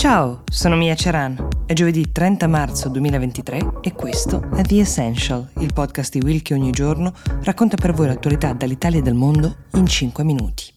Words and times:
Ciao, 0.00 0.44
sono 0.50 0.76
Mia 0.76 0.94
Ceran. 0.94 1.48
È 1.66 1.74
giovedì 1.74 2.10
30 2.10 2.46
marzo 2.46 2.88
2023 2.88 3.80
e 3.82 3.92
questo 3.92 4.48
è 4.56 4.62
The 4.62 4.80
Essential, 4.80 5.46
il 5.58 5.74
podcast 5.74 6.16
di 6.16 6.24
Will 6.24 6.40
che 6.40 6.54
ogni 6.54 6.70
giorno 6.70 7.12
racconta 7.42 7.76
per 7.76 7.92
voi 7.92 8.06
l'attualità 8.06 8.54
dall'Italia 8.54 9.00
e 9.00 9.02
dal 9.02 9.12
mondo 9.12 9.56
in 9.74 9.86
5 9.86 10.24
minuti. 10.24 10.72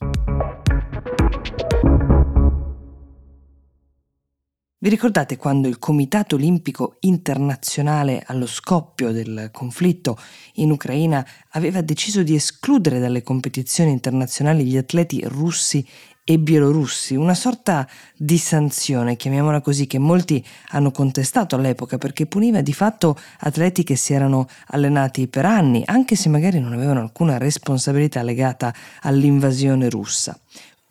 Vi 4.83 4.89
ricordate 4.89 5.37
quando 5.37 5.69
il 5.69 5.79
Comitato 5.79 6.35
Olimpico 6.35 6.97
Internazionale 6.99 8.21
allo 8.27 8.45
scoppio 8.45 9.13
del 9.13 9.47
conflitto 9.53 10.17
in 10.55 10.71
Ucraina 10.71 11.25
aveva 11.51 11.79
deciso 11.79 12.21
di 12.21 12.35
escludere 12.35 12.99
dalle 12.99 13.23
competizioni 13.23 13.91
internazionali 13.91 14.65
gli 14.65 14.75
atleti 14.75 15.23
russi 15.25 15.87
e 16.25 16.39
bielorussi, 16.39 17.15
una 17.15 17.33
sorta 17.33 17.87
di 18.15 18.37
sanzione, 18.37 19.17
chiamiamola 19.17 19.59
così, 19.59 19.87
che 19.87 19.99
molti 19.99 20.43
hanno 20.69 20.91
contestato 20.91 21.55
all'epoca 21.55 21.97
perché 21.97 22.25
puniva 22.25 22.61
di 22.61 22.73
fatto 22.73 23.17
atleti 23.39 23.83
che 23.83 23.97
si 23.97 24.13
erano 24.13 24.47
allenati 24.67 25.27
per 25.27 25.45
anni, 25.45 25.83
anche 25.85 26.15
se 26.15 26.29
magari 26.29 26.59
non 26.59 26.71
avevano 26.71 27.01
alcuna 27.01 27.37
responsabilità 27.37 28.23
legata 28.23 28.73
all'invasione 29.01 29.89
russa. 29.89 30.39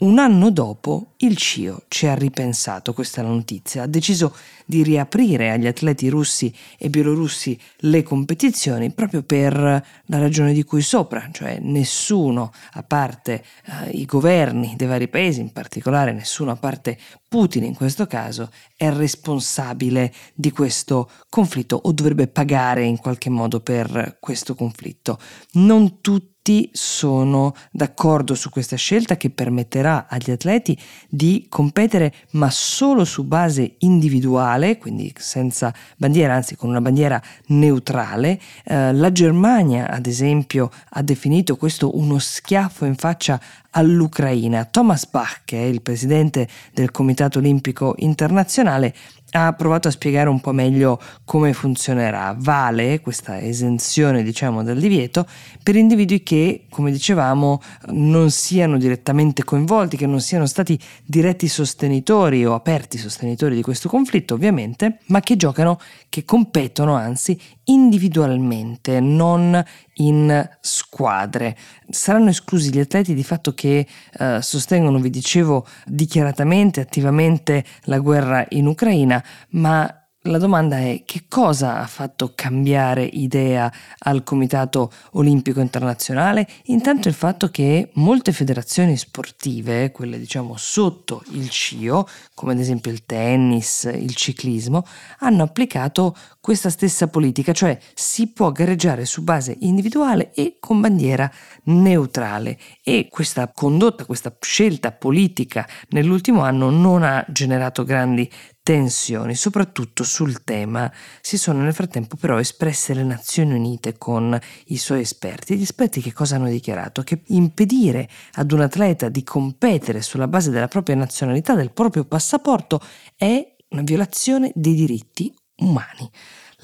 Un 0.03 0.19
anno 0.19 0.51
dopo 0.51 1.13
il 1.19 1.37
CIO 1.37 1.85
ci 1.87 2.09
ha 2.09 2.15
ripensato 2.15 2.93
questa 2.93 3.23
notizia, 3.23 3.85
ha 3.85 3.87
deciso 3.87 4.35
di 4.73 4.83
riaprire 4.83 5.51
agli 5.51 5.67
atleti 5.67 6.09
russi 6.09 6.51
e 6.79 6.89
bielorussi 6.89 7.61
le 7.81 8.03
competizioni 8.03 8.91
proprio 8.91 9.23
per 9.23 9.53
la 9.53 10.19
ragione 10.19 10.55
di 10.55 10.65
cui 10.65 10.81
sopra, 10.81 11.29
cioè 11.31 11.59
nessuno, 11.61 12.51
a 12.73 12.83
parte 12.83 13.45
eh, 13.67 13.91
i 13.91 14.07
governi 14.07 14.73
dei 14.75 14.89
vari 14.89 15.09
paesi, 15.09 15.41
in 15.41 15.53
particolare 15.53 16.13
nessuno 16.13 16.53
a 16.53 16.57
parte 16.57 16.99
Putin 17.29 17.65
in 17.65 17.75
questo 17.75 18.07
caso, 18.07 18.51
è 18.77 18.91
responsabile 18.91 20.13
di 20.35 20.51
questo 20.51 21.11
conflitto 21.29 21.79
o 21.83 21.93
dovrebbe 21.93 22.27
pagare 22.27 22.85
in 22.85 22.99
qualche 22.99 23.31
modo 23.31 23.61
per 23.61 24.17
questo 24.21 24.55
conflitto. 24.55 25.19
Non 25.53 26.01
tutti 26.01 26.69
sono 26.73 27.55
d'accordo 27.71 28.35
su 28.35 28.51
questa 28.51 28.77
scelta 28.77 29.17
che 29.17 29.31
permetterà 29.31 30.09
agli 30.09 30.31
atleti 30.31 30.77
di 31.09 31.47
competere 31.49 32.13
ma 32.33 32.51
solo 32.51 33.05
su 33.05 33.25
base 33.25 33.77
individuale, 33.79 34.62
quindi 34.79 35.13
senza 35.17 35.73
bandiera, 35.97 36.35
anzi 36.35 36.57
con 36.57 36.69
una 36.69 36.81
bandiera 36.81 37.21
neutrale. 37.47 38.39
Eh, 38.65 38.93
la 38.93 39.13
Germania, 39.13 39.89
ad 39.91 40.07
esempio, 40.07 40.71
ha 40.91 41.03
definito 41.03 41.57
questo 41.57 41.97
uno 41.97 42.19
schiaffo 42.19 42.85
in 42.85 42.97
faccia 42.97 43.41
all'Ucraina. 43.73 44.65
Thomas 44.65 45.07
Bach, 45.07 45.43
che 45.45 45.59
è 45.59 45.65
il 45.67 45.83
presidente 45.83 46.49
del 46.73 46.91
Comitato 46.91 47.39
Olimpico 47.39 47.95
Internazionale, 47.99 48.95
ha 49.35 49.53
provato 49.55 49.89
a 49.89 49.91
spiegare 49.91 50.29
un 50.29 50.41
po' 50.41 50.53
meglio 50.53 51.01
come 51.25 51.53
funzionerà. 51.53 52.35
Vale 52.39 53.01
questa 53.01 53.41
esenzione, 53.41 54.23
diciamo, 54.23 54.63
dal 54.63 54.79
divieto 54.79 55.27
per 55.63 55.77
individui 55.77 56.23
che, 56.23 56.67
come 56.69 56.91
dicevamo, 56.91 57.61
non 57.93 58.31
siano 58.31 58.77
direttamente 58.77 59.43
coinvolti, 59.45 59.97
che 59.97 60.07
non 60.07 60.21
siano 60.21 60.47
stati 60.47 60.79
diretti 61.05 61.49
sostenitori 61.49 62.45
o 62.45 62.55
aperti 62.55 62.99
sostenitori 62.99 63.55
di 63.55 63.63
questo 63.63 63.89
conflitto, 63.89 64.35
ovviamente, 64.35 64.99
ma 65.07 65.21
che 65.21 65.37
giocano, 65.37 65.79
che 66.09 66.25
competono 66.25 66.95
anzi 66.95 67.39
individualmente, 67.65 69.01
non 69.01 69.63
in 69.97 70.49
squadre. 70.61 71.57
Saranno 71.89 72.31
esclusi 72.31 72.71
gli 72.71 72.81
atleti 72.81 73.15
di 73.15 73.23
fatto 73.23 73.55
che 73.63 73.87
eh, 74.19 74.43
sostengono, 74.43 74.99
vi 74.99 75.09
dicevo, 75.09 75.65
dichiaratamente, 75.87 76.81
attivamente 76.81 77.65
la 77.85 78.01
guerra 78.01 78.45
in 78.49 78.67
Ucraina, 78.67 79.23
ma 79.51 80.02
la 80.27 80.39
domanda 80.39 80.79
è 80.79 81.03
che 81.05 81.25
cosa 81.29 81.81
ha 81.81 81.87
fatto 81.87 82.33
cambiare 82.35 83.03
idea 83.03 83.73
al 83.99 84.23
Comitato 84.23 84.93
Olimpico 85.13 85.61
Internazionale? 85.61 86.47
Intanto 86.67 87.09
il 87.09 87.15
fatto 87.15 87.49
che 87.49 87.91
molte 87.95 88.31
federazioni 88.31 88.97
sportive, 88.97 89.91
quelle 89.91 90.19
diciamo 90.19 90.55
sotto 90.57 91.25
il 91.33 91.49
CIO, 91.49 92.07
come 92.35 92.53
ad 92.53 92.61
esempio 92.61 92.93
il 92.93 93.05
tennis, 93.05 93.91
il 93.93 94.15
ciclismo, 94.15 94.87
hanno 95.21 95.43
applicato 95.43 96.15
questa 96.41 96.71
stessa 96.71 97.09
politica, 97.09 97.53
cioè 97.53 97.77
si 97.95 98.29
può 98.29 98.53
gareggiare 98.53 99.05
su 99.05 99.23
base 99.23 99.57
individuale 99.61 100.33
e 100.35 100.59
con 100.61 100.81
bandiera 100.81 101.31
neutrale 101.65 102.59
e 102.85 103.09
questa 103.11 103.51
condotta, 103.53 104.05
questa 104.05 104.37
scelta 104.41 104.93
politica 104.93 105.69
nell'ultimo 105.91 106.43
anno 106.43 106.71
non 106.71 107.03
ha 107.03 107.25
generato 107.29 107.83
grandi 107.85 108.31
tensioni, 108.63 109.35
soprattutto 109.35 110.05
sul 110.05 110.45
tema. 110.45 110.91
Si 111.21 111.37
sono 111.37 111.63
nel 111.63 111.75
frattempo 111.75 112.17
però 112.17 112.39
espresse 112.39 112.95
le 112.95 113.03
Nazioni 113.03 113.55
Unite 113.55 113.99
con 113.99 114.39
i 114.67 114.77
suoi 114.77 115.01
esperti. 115.01 115.57
Gli 115.57 115.63
esperti 115.63 116.01
che 116.01 116.13
cosa 116.13 116.37
hanno 116.37 116.49
dichiarato? 116.49 117.03
Che 117.03 117.23
impedire 117.29 118.09
ad 118.35 118.53
un 118.53 118.61
atleta 118.61 119.09
di 119.09 119.23
competere 119.25 120.03
sulla 120.03 120.29
base 120.29 120.51
della 120.51 120.69
propria 120.69 120.97
nazionalità, 120.97 121.55
del 121.55 121.73
proprio 121.73 122.05
passaporto, 122.05 122.81
è 123.17 123.55
una 123.71 123.83
violazione 123.83 124.53
dei 124.55 124.75
diritti 124.75 125.35
umani. 125.57 126.11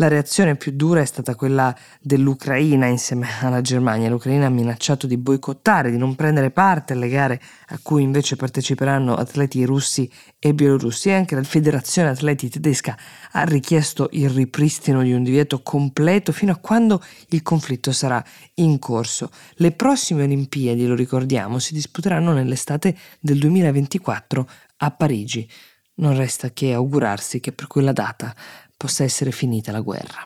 La 0.01 0.07
reazione 0.07 0.55
più 0.55 0.71
dura 0.77 1.01
è 1.01 1.05
stata 1.05 1.35
quella 1.35 1.77
dell'Ucraina 2.01 2.87
insieme 2.87 3.27
alla 3.41 3.61
Germania. 3.61 4.09
L'Ucraina 4.09 4.47
ha 4.47 4.49
minacciato 4.49 5.09
di 5.09 5.17
boicottare, 5.17 5.91
di 5.91 5.97
non 5.97 6.15
prendere 6.15 6.53
parte 6.53 6.93
alle 6.93 7.09
gare 7.09 7.41
a 7.71 7.81
cui 7.83 8.05
invece 8.05 8.37
parteciperanno 8.37 9.17
atleti 9.17 9.65
russi 9.65 10.09
e 10.39 10.55
bielorussi 10.55 11.09
e 11.09 11.15
anche 11.15 11.35
la 11.35 11.43
Federazione 11.43 12.11
Atleti 12.11 12.49
tedesca 12.49 12.97
ha 13.33 13.43
richiesto 13.43 14.09
il 14.13 14.31
ripristino 14.31 15.03
di 15.03 15.13
un 15.13 15.25
divieto 15.25 15.63
completo 15.63 16.31
fino 16.31 16.53
a 16.53 16.59
quando 16.59 17.03
il 17.31 17.43
conflitto 17.43 17.91
sarà 17.91 18.25
in 18.55 18.79
corso. 18.79 19.31
Le 19.55 19.73
prossime 19.73 20.23
Olimpiadi, 20.23 20.87
lo 20.87 20.95
ricordiamo, 20.95 21.59
si 21.59 21.75
disputeranno 21.75 22.33
nell'estate 22.33 22.97
del 23.19 23.41
2024 23.41 24.49
a 24.77 24.91
Parigi. 24.93 25.51
Non 25.95 26.17
resta 26.17 26.51
che 26.53 26.73
augurarsi 26.73 27.41
che 27.41 27.51
per 27.51 27.67
quella 27.67 27.91
data 27.91 28.33
possa 28.79 29.03
essere 29.05 29.33
finita 29.33 29.73
la 29.73 29.81
guerra. 29.81 30.25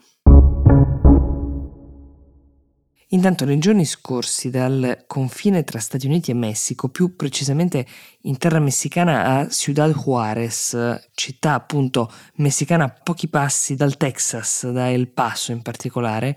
Intanto 3.09 3.45
nei 3.45 3.59
giorni 3.59 3.85
scorsi 3.85 4.49
dal 4.49 5.03
confine 5.05 5.63
tra 5.63 5.79
Stati 5.79 6.07
Uniti 6.07 6.31
e 6.31 6.35
Messico, 6.35 6.89
più 6.89 7.15
precisamente 7.15 7.85
in 8.21 8.37
terra 8.37 8.59
messicana 8.59 9.25
a 9.25 9.49
Ciudad 9.49 9.91
Juárez, 9.91 11.09
città 11.13 11.53
appunto 11.53 12.11
messicana 12.35 12.85
a 12.85 12.89
pochi 13.03 13.27
passi 13.27 13.75
dal 13.75 13.97
Texas, 13.97 14.67
da 14.71 14.89
El 14.89 15.09
Paso 15.09 15.51
in 15.51 15.61
particolare, 15.61 16.35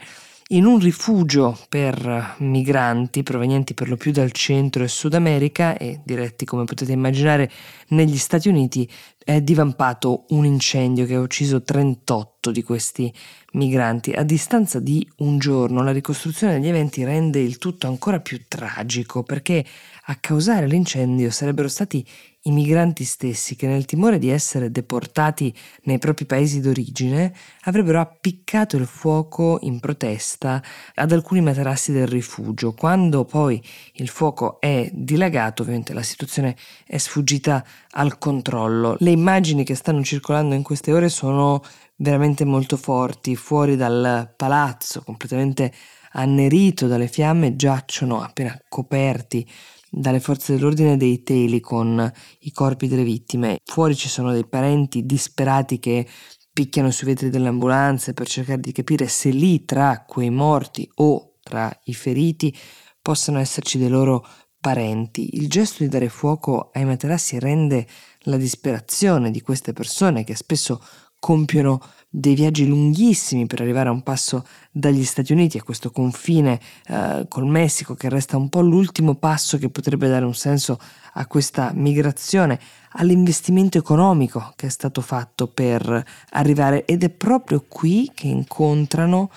in 0.50 0.65
un 0.65 0.78
rifugio 0.78 1.59
per 1.69 2.37
migranti 2.38 3.22
provenienti 3.22 3.75
per 3.75 3.88
lo 3.88 3.97
più 3.97 4.12
dal 4.12 4.31
centro 4.32 4.84
e 4.84 4.88
Sud 4.88 5.15
America 5.15 5.76
e 5.76 6.03
diretti 6.05 6.44
come 6.44 6.65
potete 6.65 6.93
immaginare 6.93 7.50
negli 7.88 8.16
Stati 8.16 8.49
Uniti 8.49 8.88
è 9.26 9.41
divampato 9.41 10.26
un 10.28 10.44
incendio 10.44 11.04
che 11.04 11.16
ha 11.16 11.20
ucciso 11.20 11.60
38 11.60 12.53
di 12.53 12.62
questi 12.62 13.12
migranti. 13.54 14.12
A 14.12 14.22
distanza 14.22 14.78
di 14.78 15.04
un 15.16 15.38
giorno 15.38 15.82
la 15.82 15.91
ricostruzione 15.91 16.53
degli 16.53 16.69
eventi 16.69 17.03
rende 17.03 17.41
il 17.41 17.59
tutto 17.59 17.88
ancora 17.88 18.20
più 18.20 18.42
tragico 18.47 19.25
perché 19.25 19.64
a 20.04 20.14
causare 20.20 20.69
l'incendio 20.69 21.32
sarebbero 21.32 21.66
stati 21.66 22.06
i 22.47 22.53
migranti 22.53 23.03
stessi 23.03 23.56
che 23.56 23.66
nel 23.66 23.84
timore 23.84 24.19
di 24.19 24.28
essere 24.31 24.70
deportati 24.70 25.53
nei 25.82 25.98
propri 25.98 26.26
paesi 26.26 26.60
d'origine 26.60 27.34
avrebbero 27.62 28.00
appiccato 28.00 28.76
il 28.76 28.87
fuoco 28.87 29.58
in 29.62 29.81
protesta 29.81 30.62
ad 30.94 31.10
alcuni 31.10 31.41
materassi 31.41 31.91
del 31.91 32.06
rifugio. 32.06 32.72
Quando 32.72 33.25
poi 33.25 33.60
il 33.94 34.08
fuoco 34.08 34.60
è 34.60 34.88
dilagato, 34.93 35.62
ovviamente 35.62 35.93
la 35.93 36.03
situazione 36.03 36.56
è 36.87 36.99
sfuggita 36.99 37.64
al 37.90 38.19
controllo. 38.19 38.96
Le 39.00 39.15
immagini 39.16 39.64
che 39.64 39.74
stanno 39.74 40.02
circolando 40.02 40.54
in 40.54 40.62
queste 40.62 40.92
ore 40.92 41.08
sono 41.08 41.62
veramente 41.96 42.44
molto 42.44 42.76
forti, 42.76 43.34
fuori 43.34 43.76
dal 43.76 44.32
palazzo, 44.36 45.02
completamente 45.02 45.72
annerito 46.12 46.86
dalle 46.86 47.08
fiamme, 47.08 47.56
giacciono 47.56 48.22
appena 48.22 48.58
coperti 48.68 49.48
dalle 49.90 50.20
forze 50.20 50.54
dell'ordine 50.54 50.96
dei 50.96 51.22
teli 51.22 51.60
con 51.60 52.12
i 52.40 52.52
corpi 52.52 52.88
delle 52.88 53.04
vittime. 53.04 53.58
Fuori 53.64 53.94
ci 53.94 54.08
sono 54.08 54.32
dei 54.32 54.46
parenti 54.46 55.06
disperati 55.06 55.78
che 55.78 56.06
picchiano 56.52 56.90
sui 56.90 57.06
vetri 57.06 57.30
delle 57.30 57.48
ambulanze 57.48 58.14
per 58.14 58.26
cercare 58.26 58.60
di 58.60 58.72
capire 58.72 59.08
se 59.08 59.30
lì 59.30 59.64
tra 59.64 60.04
quei 60.06 60.30
morti 60.30 60.88
o 60.96 61.34
tra 61.42 61.70
i 61.84 61.94
feriti 61.94 62.54
possano 63.00 63.38
esserci 63.38 63.78
dei 63.78 63.88
loro 63.88 64.26
parenti. 64.61 65.37
Il 65.37 65.49
gesto 65.49 65.82
di 65.82 65.88
dare 65.88 66.08
fuoco 66.08 66.70
ai 66.73 66.85
materassi 66.85 67.38
rende 67.38 67.87
la 68.20 68.37
disperazione 68.37 69.31
di 69.31 69.41
queste 69.41 69.73
persone 69.73 70.25
che 70.25 70.35
spesso 70.35 70.81
compiono 71.19 71.81
dei 72.08 72.35
viaggi 72.35 72.67
lunghissimi 72.67 73.47
per 73.47 73.61
arrivare 73.61 73.88
a 73.88 73.93
un 73.93 74.03
passo 74.03 74.47
dagli 74.70 75.05
Stati 75.05 75.32
Uniti 75.32 75.58
a 75.58 75.62
questo 75.62 75.91
confine 75.91 76.61
eh, 76.87 77.26
col 77.29 77.47
Messico 77.47 77.94
che 77.94 78.08
resta 78.08 78.37
un 78.37 78.49
po' 78.49 78.61
l'ultimo 78.61 79.17
passo 79.17 79.58
che 79.58 79.69
potrebbe 79.69 80.08
dare 80.08 80.25
un 80.25 80.35
senso 80.35 80.79
a 81.14 81.26
questa 81.26 81.73
migrazione, 81.75 82.61
all'investimento 82.93 83.76
economico 83.76 84.52
che 84.56 84.67
è 84.67 84.70
stato 84.70 85.00
fatto 85.00 85.49
per 85.49 86.05
arrivare 86.31 86.85
ed 86.85 87.02
è 87.02 87.11
proprio 87.11 87.64
qui 87.67 88.11
che 88.14 88.29
incontrano 88.29 89.31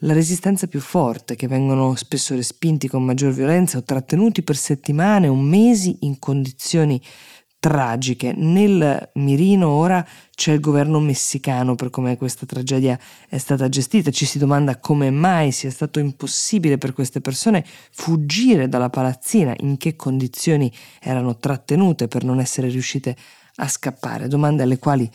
la 0.00 0.12
resistenza 0.12 0.66
più 0.66 0.80
forte, 0.80 1.36
che 1.36 1.48
vengono 1.48 1.94
spesso 1.94 2.34
respinti 2.34 2.88
con 2.88 3.04
maggior 3.04 3.32
violenza 3.32 3.78
o 3.78 3.82
trattenuti 3.82 4.42
per 4.42 4.56
settimane 4.56 5.28
o 5.28 5.34
mesi 5.34 5.98
in 6.00 6.18
condizioni 6.18 7.00
tragiche. 7.58 8.32
Nel 8.34 9.10
mirino 9.14 9.68
ora 9.68 10.04
c'è 10.34 10.52
il 10.52 10.60
governo 10.60 10.98
messicano 11.00 11.74
per 11.74 11.90
come 11.90 12.16
questa 12.16 12.46
tragedia 12.46 12.98
è 13.28 13.36
stata 13.36 13.68
gestita. 13.68 14.10
Ci 14.10 14.24
si 14.24 14.38
domanda 14.38 14.78
come 14.78 15.10
mai 15.10 15.52
sia 15.52 15.70
stato 15.70 15.98
impossibile 15.98 16.78
per 16.78 16.94
queste 16.94 17.20
persone 17.20 17.64
fuggire 17.90 18.68
dalla 18.68 18.88
palazzina, 18.88 19.54
in 19.58 19.76
che 19.76 19.96
condizioni 19.96 20.72
erano 21.00 21.36
trattenute 21.36 22.08
per 22.08 22.24
non 22.24 22.40
essere 22.40 22.68
riuscite 22.68 23.14
a 23.56 23.68
scappare. 23.68 24.28
Domande 24.28 24.62
alle 24.62 24.78
quali 24.78 25.08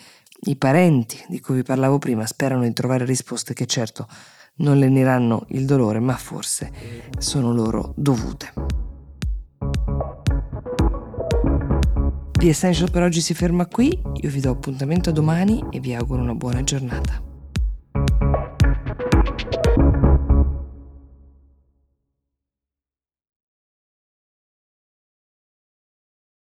i 0.47 0.55
parenti 0.55 1.17
di 1.27 1.39
cui 1.39 1.55
vi 1.55 1.63
parlavo 1.63 1.97
prima 1.97 2.27
sperano 2.27 2.61
di 2.61 2.73
trovare 2.73 3.05
risposte 3.05 3.55
che 3.55 3.65
certo 3.65 4.07
non 4.57 4.77
leniranno 4.77 5.45
il 5.49 5.65
dolore, 5.65 5.99
ma 5.99 6.15
forse 6.15 6.71
sono 7.17 7.53
loro 7.53 7.93
dovute. 7.95 8.53
The 12.31 12.49
Essential 12.49 12.91
per 12.91 13.01
oggi 13.01 13.21
si 13.21 13.33
ferma 13.33 13.65
qui, 13.65 13.99
io 14.13 14.29
vi 14.29 14.39
do 14.39 14.51
appuntamento 14.51 15.11
domani 15.11 15.63
e 15.71 15.79
vi 15.79 15.93
auguro 15.93 16.21
una 16.21 16.35
buona 16.35 16.63
giornata. 16.63 17.34